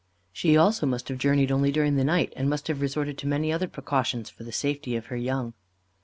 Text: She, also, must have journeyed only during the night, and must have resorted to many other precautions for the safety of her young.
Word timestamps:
She, 0.33 0.57
also, 0.57 0.87
must 0.87 1.09
have 1.09 1.19
journeyed 1.19 1.51
only 1.51 1.71
during 1.71 1.95
the 1.95 2.03
night, 2.03 2.33
and 2.35 2.49
must 2.49 2.67
have 2.69 2.81
resorted 2.81 3.19
to 3.19 3.27
many 3.27 3.51
other 3.53 3.67
precautions 3.67 4.31
for 4.31 4.43
the 4.43 4.51
safety 4.51 4.95
of 4.95 5.05
her 5.13 5.15
young. 5.15 5.53